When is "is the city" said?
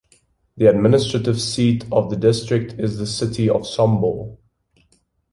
2.79-3.47